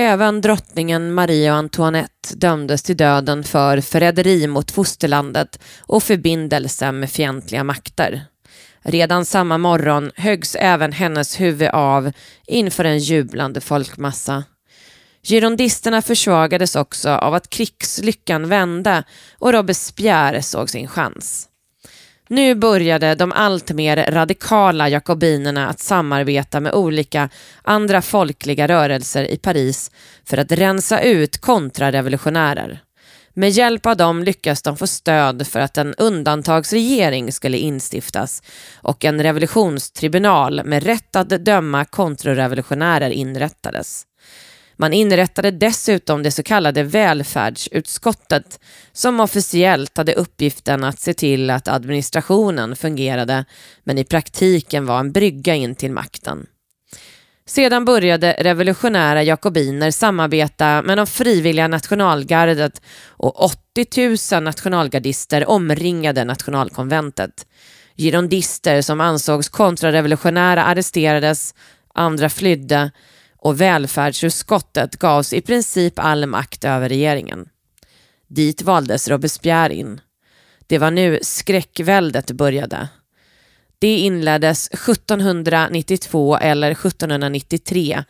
Även 0.06 0.42
drottningen 0.42 1.14
Marie 1.14 1.54
Antoinette 1.54 2.36
dömdes 2.36 2.84
till 2.84 2.98
döden 2.98 3.44
för 3.44 3.82
förräderi 3.82 4.48
mot 4.48 4.72
fosterlandet 4.72 5.60
och 5.80 6.04
förbindelse 6.04 6.92
med 6.92 7.12
fientliga 7.12 7.64
makter. 7.64 8.26
Redan 8.82 9.26
samma 9.26 9.58
morgon 9.58 10.12
höggs 10.16 10.56
även 10.56 10.92
hennes 10.92 11.40
huvud 11.40 11.70
av 11.70 12.12
inför 12.48 12.86
en 12.86 13.00
jublande 13.00 13.62
folkmassa. 13.62 14.44
Girondisterna 15.24 16.02
försvagades 16.02 16.76
också 16.76 17.10
av 17.10 17.34
att 17.34 17.50
krigslyckan 17.50 18.50
vände 18.50 19.04
och 19.40 19.54
Robespierre 19.54 20.42
såg 20.42 20.70
sin 20.70 20.88
chans. 20.88 21.48
Nu 22.28 22.56
började 22.56 23.16
de 23.16 23.32
allt 23.32 23.72
mer 23.72 24.12
radikala 24.12 24.90
jakobinerna 24.90 25.68
att 25.68 25.80
samarbeta 25.80 26.60
med 26.60 26.74
olika 26.74 27.30
andra 27.62 28.02
folkliga 28.02 28.68
rörelser 28.68 29.32
i 29.32 29.38
Paris 29.38 29.92
för 30.26 30.38
att 30.38 30.52
rensa 30.52 31.02
ut 31.02 31.38
kontrarevolutionärer. 31.38 32.82
Med 33.34 33.50
hjälp 33.50 33.86
av 33.86 33.98
dem 33.98 34.24
lyckas 34.24 34.62
de 34.62 34.78
få 34.78 34.88
stöd 34.88 35.48
för 35.48 35.60
att 35.60 35.78
en 35.78 35.94
undantagsregering 35.94 37.32
skulle 37.32 37.58
instiftas 37.58 38.44
och 38.76 39.06
en 39.06 39.24
revolutionstribunal 39.24 40.62
med 40.66 40.84
rätt 40.84 41.16
att 41.16 41.30
döma 41.30 41.86
kontrarevolutionärer 41.86 43.10
inrättades. 43.10 44.04
Man 44.78 44.94
inrättade 44.94 45.52
dessutom 45.52 46.24
det 46.24 46.32
så 46.32 46.44
kallade 46.44 46.84
välfärdsutskottet 46.84 48.60
som 48.94 49.20
officiellt 49.20 49.98
hade 49.98 50.14
uppgiften 50.14 50.84
att 50.84 51.00
se 51.00 51.14
till 51.14 51.50
att 51.50 51.68
administrationen 51.68 52.76
fungerade 52.76 53.46
men 53.84 53.98
i 53.98 54.04
praktiken 54.04 54.86
var 54.86 55.00
en 55.00 55.12
brygga 55.12 55.56
in 55.56 55.76
till 55.76 55.92
makten. 55.92 56.46
Sedan 57.48 57.86
började 57.86 58.36
revolutionära 58.40 59.24
jakobiner 59.24 59.92
samarbeta 59.92 60.82
med 60.82 60.98
de 60.98 61.08
frivilliga 61.08 61.68
nationalgardet 61.68 62.82
och 63.08 63.44
80 63.44 64.36
000 64.36 64.44
nationalgardister 64.44 65.50
omringade 65.50 66.24
nationalkonventet. 66.24 67.46
Girondister 67.98 68.82
som 68.82 69.02
ansågs 69.02 69.50
kontrarevolutionära 69.50 70.64
arresterades, 70.64 71.56
andra 71.94 72.30
flydde 72.30 72.92
och 73.46 73.62
välfärdsutskottet 73.62 74.96
gavs 74.96 75.34
i 75.34 75.42
princip 75.42 76.00
all 76.00 76.26
makt 76.26 76.64
över 76.64 76.90
regeringen. 76.90 77.50
Dit 78.28 78.62
valdes 78.62 79.08
Robespierre 79.08 79.74
in. 79.76 80.02
Det 80.68 80.78
var 80.78 80.92
nu 80.92 81.20
skräckväldet 81.22 82.32
började. 82.32 82.88
Det 83.80 83.98
inleddes 83.98 84.68
1792 84.68 86.38
eller 86.38 86.72
1793. 86.72 88.04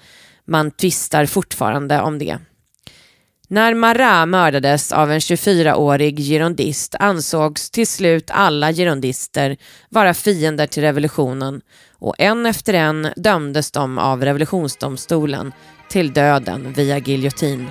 Man 0.46 0.72
tvistar 0.72 1.26
fortfarande 1.26 2.02
om 2.02 2.20
det. 2.20 2.38
När 3.48 3.74
Marat 3.74 4.28
mördades 4.28 4.92
av 4.92 5.12
en 5.12 5.20
24-årig 5.20 6.20
girondist 6.20 6.96
ansågs 7.00 7.70
till 7.70 7.88
slut 7.88 8.32
alla 8.34 8.72
girondister 8.72 9.58
vara 9.90 10.14
fiender 10.14 10.68
till 10.68 10.84
revolutionen 10.84 11.62
och 12.00 12.16
en 12.18 12.46
efter 12.46 12.74
en 12.74 13.08
dömdes 13.16 13.72
de 13.72 13.98
av 13.98 14.24
revolutionsdomstolen 14.24 15.52
till 15.90 16.14
döden 16.14 16.74
via 16.74 16.98
giljotin. 16.98 17.68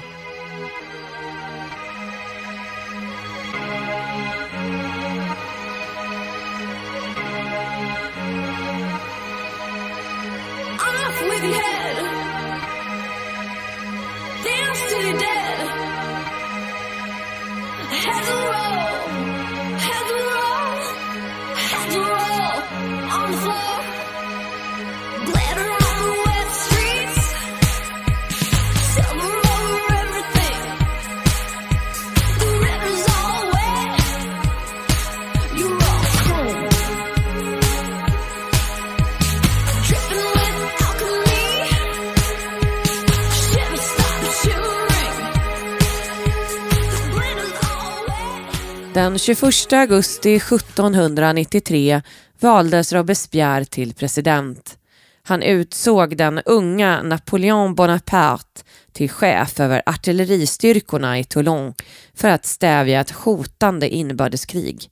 Den 49.14 49.18
21 49.18 49.72
augusti 49.72 50.34
1793 50.36 52.02
valdes 52.40 52.92
Robespierre 52.92 53.64
till 53.64 53.94
president. 53.94 54.78
Han 55.22 55.42
utsåg 55.42 56.16
den 56.16 56.40
unga 56.44 57.02
Napoleon 57.02 57.74
Bonaparte 57.74 58.62
till 58.92 59.10
chef 59.10 59.60
över 59.60 59.82
artilleristyrkorna 59.86 61.18
i 61.18 61.24
Toulon 61.24 61.74
för 62.14 62.28
att 62.28 62.46
stävja 62.46 63.00
ett 63.00 63.10
hotande 63.10 63.88
inbördeskrig. 63.88 64.90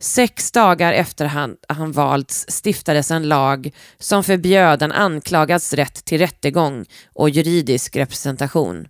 Sex 0.00 0.52
dagar 0.52 0.92
efter 0.92 1.26
han, 1.26 1.56
han 1.68 1.92
valts 1.92 2.46
stiftades 2.48 3.10
en 3.10 3.28
lag 3.28 3.70
som 3.98 4.24
förbjöd 4.24 4.82
en 4.82 4.92
anklagads 4.92 5.72
rätt 5.72 6.04
till 6.04 6.18
rättegång 6.18 6.84
och 7.14 7.30
juridisk 7.30 7.96
representation. 7.96 8.88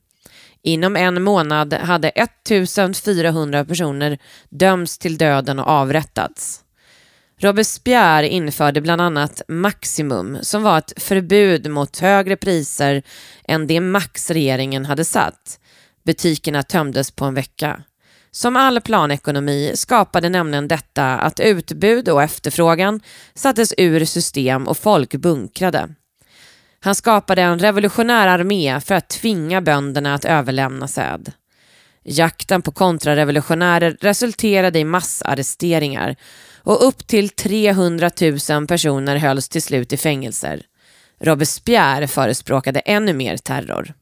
Inom 0.67 0.97
en 0.97 1.23
månad 1.23 1.75
hade 1.75 2.09
1400 2.09 3.65
personer 3.65 4.19
dömts 4.51 4.99
till 4.99 5.19
döden 5.19 5.59
och 5.59 5.67
avrättats. 5.69 6.65
Robespierre 7.39 8.29
införde 8.29 8.81
bland 8.81 9.01
annat 9.01 9.43
maximum 9.49 10.39
som 10.43 10.63
var 10.63 10.79
ett 10.79 11.03
förbud 11.03 11.71
mot 11.71 11.99
högre 11.99 12.37
priser 12.37 13.03
än 13.49 13.67
det 13.67 13.81
max 13.81 14.31
regeringen 14.31 14.85
hade 14.85 15.05
satt. 15.05 15.61
Butikerna 16.05 16.63
tömdes 16.63 17.11
på 17.11 17.25
en 17.25 17.35
vecka. 17.35 17.83
Som 18.31 18.57
all 18.57 18.81
planekonomi 18.81 19.73
skapade 19.75 20.29
nämligen 20.29 20.69
detta 20.69 21.19
att 21.19 21.41
utbud 21.41 22.09
och 22.09 22.23
efterfrågan 22.23 23.01
sattes 23.35 23.75
ur 23.79 24.05
system 24.05 24.69
och 24.69 24.79
folk 24.79 25.15
bunkrade. 25.15 25.89
Han 26.87 26.95
skapade 26.95 27.43
en 27.43 27.59
revolutionär 27.59 28.29
armé 28.29 28.81
för 28.81 28.95
att 28.95 29.09
tvinga 29.09 29.61
bönderna 29.61 30.15
att 30.15 30.25
överlämna 30.25 30.89
säd. 30.89 31.33
Jakten 32.05 32.63
på 32.63 32.73
kontrarevolutionärer 32.73 33.97
resulterade 34.01 34.79
i 34.79 34.85
massarresteringar 34.85 36.17
och 36.63 36.87
upp 36.87 37.07
till 37.07 37.29
300 37.29 38.11
000 38.51 38.67
personer 38.67 39.17
hölls 39.17 39.49
till 39.49 39.63
slut 39.63 39.93
i 39.93 39.97
fängelser. 39.97 40.63
Robespierre 41.21 42.09
förespråkade 42.09 42.81
ännu 42.81 43.13
mer 43.13 43.37
terror. 43.37 43.95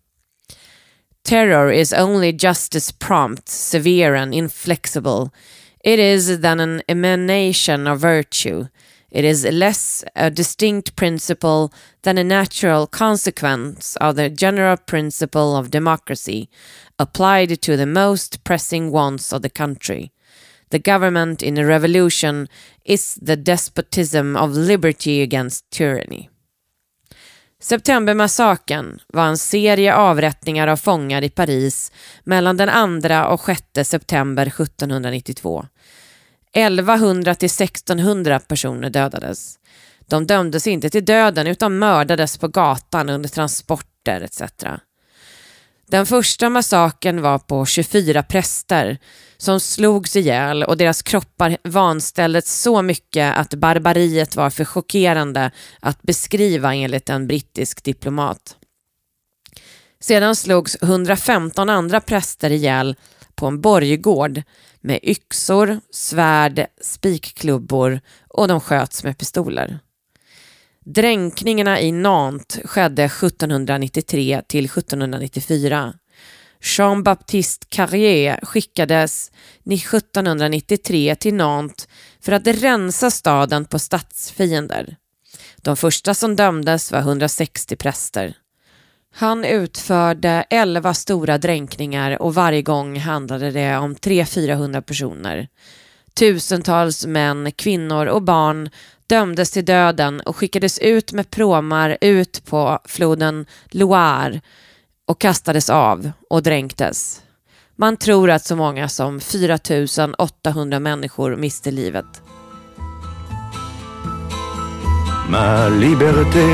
Terror 1.29 1.73
is 1.73 1.93
only 1.93 2.37
justice 2.41 2.95
prompt, 2.99 3.49
severe 3.49 4.21
and 4.21 4.35
inflexible. 4.35 5.31
It 5.85 5.99
is 5.99 6.43
than 6.43 6.61
an 6.61 6.83
emanation 6.89 7.87
of 7.87 8.05
virtue. 8.05 8.67
It 9.15 9.25
is 9.25 9.45
less 9.45 10.05
a 10.17 10.29
distinct 10.29 10.97
principle 10.97 11.73
than 12.03 12.19
a 12.19 12.25
natural 12.25 12.89
consequence 12.89 13.97
of 14.01 14.17
the 14.17 14.29
general 14.29 14.77
principle 14.77 15.57
of 15.57 15.71
democracy 15.71 16.49
applied 16.99 17.61
to 17.63 17.77
the 17.77 17.87
most 17.87 18.43
pressing 18.43 18.91
wants 18.91 19.33
of 19.33 19.43
the 19.43 19.49
country. 19.49 20.11
The 20.71 20.81
government 20.81 21.43
in 21.43 21.59
a 21.59 21.65
revolution 21.65 22.49
is 22.85 23.15
the 23.23 23.37
despotism 23.37 24.37
of 24.37 24.57
liberty 24.57 25.23
against 25.23 25.71
tyranny. 25.71 26.29
Septembermassakern 27.61 29.01
var 29.09 29.27
en 29.27 29.39
serie 29.39 29.95
avrättningar 29.95 30.67
av 30.67 30.77
fångar 30.77 31.23
i 31.23 31.31
Paris 31.31 31.93
mellan 32.25 32.57
den 32.57 33.01
2 33.03 33.15
och 33.17 33.41
6 33.41 33.89
september 33.89 34.47
1792. 34.47 35.67
1100 36.55 37.35
till 37.35 37.47
1600 37.47 38.41
personer 38.41 38.91
dödades. 38.91 39.59
De 40.07 40.27
dömdes 40.27 40.67
inte 40.67 40.91
till 40.91 41.05
döden 41.05 41.47
utan 41.47 41.79
mördades 41.79 42.39
på 42.39 42.49
gatan 42.49 43.09
under 43.09 43.29
transporter 43.29 44.21
etc. 44.21 44.43
Den 45.87 46.07
första 46.07 46.51
massakern 46.51 47.21
var 47.21 47.39
på 47.39 47.67
24 47.67 48.23
präster 48.23 48.99
som 49.37 49.61
slogs 49.61 50.17
ihjäl 50.17 50.63
och 50.63 50.77
deras 50.77 51.03
kroppar 51.03 51.57
vanställdes 51.65 52.61
så 52.63 52.83
mycket 52.83 53.37
att 53.37 53.55
barbariet 53.55 54.37
var 54.37 54.51
för 54.51 54.65
chockerande 54.65 55.51
att 55.81 56.03
beskriva 56.03 56.75
enligt 56.75 57.11
en 57.11 57.27
brittisk 57.27 57.85
diplomat. 57.85 58.57
Sedan 60.01 60.37
slogs 60.37 60.77
115 60.83 61.69
andra 61.71 62.01
präster 62.01 62.51
ihjäl 62.51 62.97
på 63.35 63.47
en 63.47 63.61
borggård 63.61 64.43
med 64.85 65.01
yxor, 65.03 65.81
svärd, 65.91 66.67
spikklubbor 66.81 68.01
och 68.29 68.49
de 68.49 68.61
sköts 68.61 69.05
med 69.05 69.19
pistoler. 69.19 69.79
Dränkningarna 70.85 71.81
i 71.81 71.93
Nantes 71.93 72.61
skedde 72.65 73.05
1793 73.05 74.43
till 74.49 74.65
1794. 74.65 75.95
Jean-Baptiste 76.61 77.67
Carrier 77.69 78.41
skickades 78.43 79.33
1793 79.65 81.17
till 81.17 81.35
Nantes 81.35 81.89
för 82.21 82.33
att 82.33 82.47
rensa 82.47 83.11
staden 83.11 83.65
på 83.65 83.79
stadsfiender. 83.79 84.97
De 85.57 85.77
första 85.77 86.15
som 86.15 86.37
dömdes 86.37 86.93
var 86.93 86.99
160 86.99 87.77
präster. 87.77 88.37
Han 89.17 89.45
utförde 89.45 90.45
11 90.51 90.95
stora 90.95 91.39
dränkningar 91.39 92.23
och 92.23 92.35
varje 92.35 92.63
gång 92.63 92.99
handlade 93.01 93.51
det 93.51 93.77
om 93.77 93.95
300-400 93.95 94.81
personer. 94.81 95.49
Tusentals 96.15 97.07
män, 97.07 97.53
kvinnor 97.53 98.07
och 98.07 98.23
barn 98.23 98.71
dömdes 99.07 99.51
till 99.51 99.65
döden 99.65 100.21
och 100.21 100.37
skickades 100.37 100.79
ut 100.79 101.13
med 101.13 101.31
pråmar 101.31 101.99
ut 102.01 102.45
på 102.45 102.79
floden 102.85 103.47
Loire 103.71 104.41
och 105.07 105.21
kastades 105.21 105.71
av 105.71 106.11
och 106.31 106.43
dränktes. 106.43 107.23
Man 107.77 107.97
tror 107.97 108.31
att 108.31 108.45
så 108.45 108.57
många 108.57 108.89
som 108.89 109.21
4 109.21 109.59
800 110.19 110.81
människor 110.81 111.37
miste 111.37 111.71
livet. 111.71 112.23
Ma 115.29 115.69
liberté, 115.69 116.47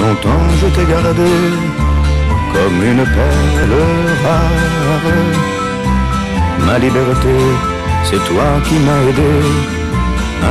longtemps 0.00 0.62
je 0.62 0.70
t'ai 0.70 0.90
gardé 0.90 1.91
comme 2.62 2.82
une 2.84 3.04
perle 3.16 3.76
rare. 4.24 5.10
Ma 6.66 6.78
liberté, 6.78 7.36
c'est 8.04 8.22
toi 8.30 8.48
qui 8.66 8.76
m'as 8.84 9.02
aidé 9.10 9.34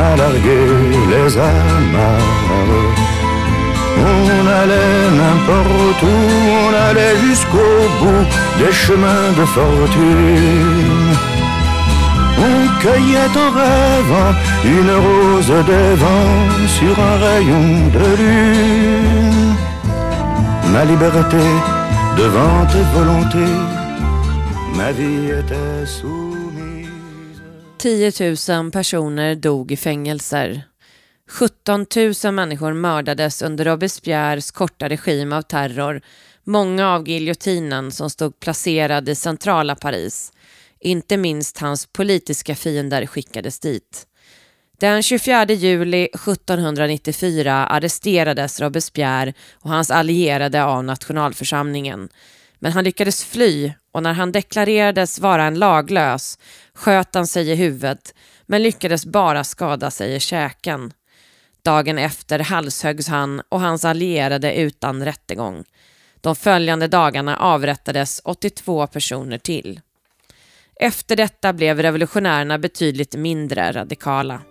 à 0.04 0.16
larguer 0.22 0.68
les 1.14 1.38
amarres. 1.38 2.90
On 4.10 4.48
allait 4.62 5.06
n'importe 5.22 6.02
où, 6.14 6.18
on 6.66 6.72
allait 6.88 7.16
jusqu'au 7.26 7.76
bout 8.00 8.26
des 8.60 8.74
chemins 8.84 9.30
de 9.40 9.46
fortune. 9.56 11.12
On 12.48 12.60
cueillait 12.82 13.36
en 13.46 13.50
rêvant 13.60 14.34
une 14.78 14.94
rose 15.06 15.54
des 15.72 15.92
vents 16.04 16.40
sur 16.78 16.96
un 17.10 17.16
rayon 17.26 17.68
de 17.96 18.06
lune. 18.20 19.56
Ma 20.74 20.86
liberté 20.86 21.46
devant 22.18 22.68
tes 22.72 22.84
volontés, 22.94 23.56
ma 24.78 24.92
vie 24.92 25.32
était 25.32 25.86
soumise. 25.86 26.90
10 27.78 28.12
000 28.50 28.72
personer 28.72 29.36
dog 29.36 29.72
i 29.72 29.78
fängelser. 29.78 30.64
17 31.30 31.86
000 32.24 32.34
människor 32.34 32.74
mördades 32.74 33.42
under 33.42 33.66
Robespierres 33.66 34.52
korta 34.52 34.90
regim 34.90 35.34
av 35.34 35.42
terror, 35.42 36.02
många 36.44 36.90
av 36.90 37.08
giljotinen 37.08 37.92
som 37.92 38.10
stod 38.10 38.40
placerad 38.40 39.10
i 39.10 39.16
centrala 39.16 39.76
Paris. 39.76 40.32
Inte 40.80 41.18
minst 41.18 41.58
hans 41.58 41.86
politiska 41.86 42.56
fiender 42.56 43.06
skickades 43.06 43.60
dit. 43.60 44.08
Den 44.82 45.04
24 45.04 45.46
juli 45.46 46.06
1794 46.06 47.66
arresterades 47.66 48.60
Robespierre 48.60 49.34
och 49.54 49.70
hans 49.70 49.92
allierade 49.92 50.64
av 50.64 50.84
nationalförsamlingen. 50.84 52.10
Men 52.60 52.72
han 52.72 52.84
lyckades 52.84 53.24
fly 53.24 53.74
och 53.92 54.04
när 54.04 54.14
han 54.14 54.32
deklarerades 54.32 55.20
vara 55.20 55.44
en 55.44 55.60
laglös 55.60 56.40
sköt 56.74 57.16
han 57.16 57.28
sig 57.28 57.50
i 57.50 57.56
huvudet 57.56 58.14
men 58.46 58.64
lyckades 58.64 59.06
bara 59.06 59.44
skada 59.44 59.92
sig 59.92 60.16
i 60.16 60.20
käken. 60.20 60.94
Dagen 61.64 61.98
efter 61.98 62.40
halshöggs 62.40 63.08
han 63.08 63.42
och 63.50 63.60
hans 63.60 63.86
allierade 63.86 64.54
utan 64.56 65.06
rättegång. 65.06 65.64
De 66.22 66.36
följande 66.36 66.88
dagarna 66.88 67.38
avrättades 67.38 68.22
82 68.24 68.88
personer 68.88 69.38
till. 69.38 69.80
Efter 70.76 71.16
detta 71.16 71.54
blev 71.54 71.82
revolutionärerna 71.82 72.58
betydligt 72.58 73.16
mindre 73.16 73.72
radikala. 73.72 74.42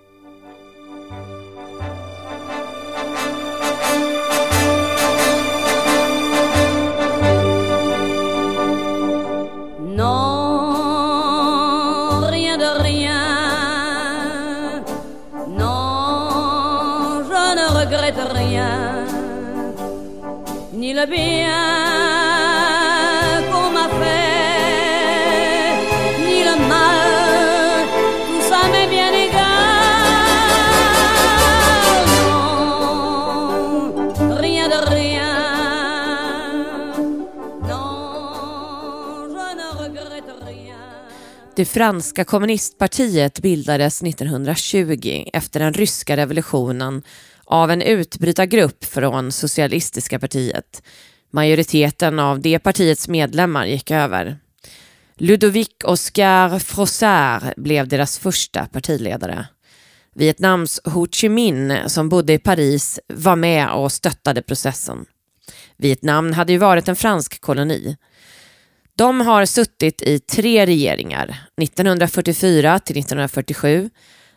Il 20.91 21.07
bien 21.07 21.51
qu'on 23.51 23.71
m'a 23.77 23.89
fait, 24.01 25.75
ni 26.27 26.39
le 26.49 26.57
mal, 26.71 27.85
tout 28.27 28.43
ça 28.51 28.61
m'est 28.73 28.91
bien 28.97 29.13
égal. 29.27 30.19
Non, 32.27 32.47
rien 34.47 34.67
de 34.75 34.81
rien. 34.97 35.33
Non, 37.71 37.89
je 39.35 39.47
ne 39.61 39.69
regrette 39.83 40.33
rien. 40.47 40.83
Det 41.55 41.65
franska 41.65 42.25
kommunistpartiet 42.25 43.41
bildades 43.43 44.03
1920 44.03 45.25
efter 45.33 45.61
den 45.61 45.73
ryska 45.75 46.17
revolutionen 46.17 47.03
av 47.51 47.71
en 47.71 47.83
utbrytargrupp 47.83 48.85
från 48.85 49.33
Socialistiska 49.33 50.19
partiet. 50.19 50.83
Majoriteten 51.31 52.19
av 52.19 52.41
det 52.41 52.59
partiets 52.59 53.09
medlemmar 53.09 53.67
gick 53.67 53.91
över. 53.91 54.39
Ludovic 55.17 55.69
Oscar 55.85 56.59
Frossard 56.59 57.43
blev 57.57 57.89
deras 57.89 58.19
första 58.19 58.67
partiledare. 58.67 59.47
Vietnams 60.15 60.81
Ho 60.85 61.07
Chi 61.07 61.29
Minh, 61.29 61.89
som 61.89 62.09
bodde 62.09 62.33
i 62.33 62.39
Paris, 62.39 63.01
var 63.09 63.37
med 63.37 63.71
och 63.71 63.93
stöttade 63.93 64.43
processen. 64.43 65.05
Vietnam 65.77 66.33
hade 66.33 66.53
ju 66.53 66.59
varit 66.59 66.89
en 66.89 66.97
fransk 66.97 67.41
koloni. 67.41 67.97
De 68.97 69.21
har 69.21 69.47
suttit 69.47 70.03
i 70.03 70.19
tre 70.19 70.67
regeringar, 70.67 71.37
1944 71.63 72.79
till 72.79 72.99
1947, 72.99 73.91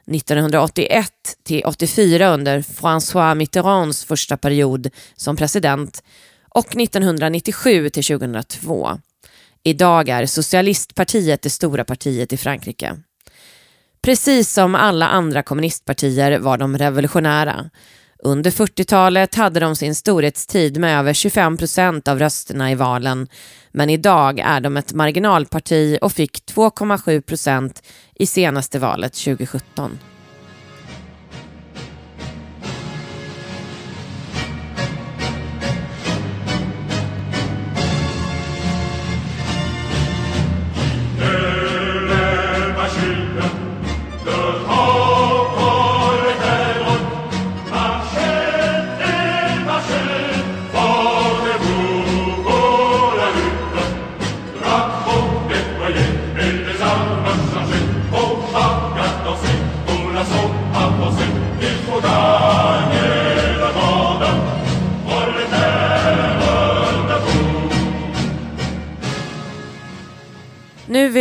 1981 0.07 1.11
till 1.43 1.65
84 1.65 2.33
under 2.33 2.61
François 2.61 3.35
Mitterrands 3.35 4.05
första 4.05 4.37
period 4.37 4.89
som 5.15 5.35
president 5.35 6.03
och 6.49 6.75
1997 6.75 7.89
till 7.89 8.03
2002. 8.03 8.99
Idag 9.63 10.09
är 10.09 10.25
Socialistpartiet 10.25 11.41
det 11.41 11.49
stora 11.49 11.83
partiet 11.83 12.33
i 12.33 12.37
Frankrike. 12.37 12.97
Precis 14.01 14.53
som 14.53 14.75
alla 14.75 15.07
andra 15.07 15.43
kommunistpartier 15.43 16.39
var 16.39 16.57
de 16.57 16.77
revolutionära. 16.77 17.69
Under 18.25 18.51
40-talet 18.51 19.36
hade 19.36 19.59
de 19.59 19.75
sin 19.75 19.95
storhetstid 19.95 20.77
med 20.77 20.99
över 20.99 21.13
25 21.13 21.57
procent 21.57 22.07
av 22.07 22.19
rösterna 22.19 22.71
i 22.71 22.75
valen 22.75 23.27
men 23.71 23.89
idag 23.89 24.39
är 24.39 24.59
de 24.59 24.77
ett 24.77 24.93
marginalparti 24.93 25.97
och 26.01 26.12
fick 26.12 26.45
2,7 26.53 27.21
procent 27.21 27.83
i 28.15 28.25
senaste 28.25 28.79
valet 28.79 29.13
2017. 29.13 29.99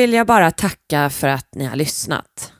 Vill 0.02 0.12
jag 0.12 0.26
bara 0.26 0.50
tacka 0.50 1.10
för 1.10 1.28
att 1.28 1.54
ni 1.54 1.64
har 1.64 1.76
lyssnat. 1.76 2.52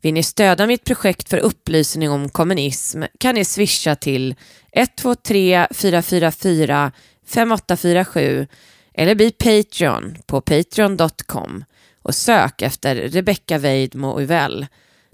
Vill 0.00 0.14
ni 0.14 0.22
stödja 0.22 0.66
mitt 0.66 0.84
projekt 0.84 1.28
för 1.28 1.38
upplysning 1.38 2.10
om 2.10 2.28
kommunism 2.28 3.02
kan 3.20 3.34
ni 3.34 3.44
swisha 3.44 3.96
till 3.96 4.34
123 4.72 5.66
444 5.70 6.92
5847 7.26 8.46
eller 8.94 9.14
bli 9.14 9.30
Patreon 9.30 10.16
på 10.26 10.40
patreon.com 10.40 11.64
och 12.02 12.14
sök 12.14 12.62
efter 12.62 12.94
Rebecca 12.96 13.58
Weidmo 13.58 14.20
Uvell. 14.20 14.66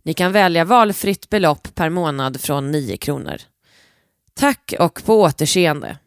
Ni 0.04 0.14
kan 0.14 0.32
välja 0.32 0.64
valfritt 0.64 1.28
belopp 1.28 1.74
per 1.74 1.88
månad 1.88 2.40
från 2.40 2.70
9 2.70 2.96
kronor. 2.96 3.37
Tack 4.35 4.74
och 4.78 5.04
på 5.04 5.20
återseende! 5.20 5.98